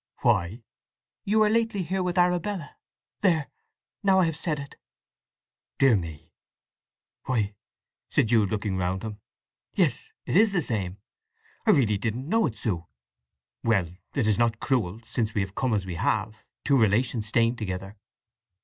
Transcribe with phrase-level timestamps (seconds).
[0.23, 0.63] "Why?"
[1.25, 2.75] "You were lately here with Arabella.
[3.19, 3.51] There,
[4.01, 4.75] now I have said it!"
[5.77, 6.31] "Dear me,
[7.27, 7.53] why—"
[8.09, 9.19] said Jude looking round him.
[9.75, 10.97] "Yes—it is the same!
[11.67, 12.87] I really didn't know it, Sue.
[13.63, 17.95] Well—it is not cruel, since we have come as we have—two relations staying together."